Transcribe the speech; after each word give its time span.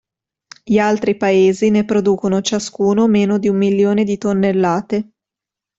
Gli 0.63 0.79
altri 0.79 1.13
paesi 1.15 1.69
ne 1.69 1.85
producono 1.85 2.41
ciascuno 2.41 3.05
meno 3.07 3.37
di 3.37 3.49
un 3.49 3.57
milione 3.57 4.03
di 4.03 4.17
tonnellate. 4.17 5.11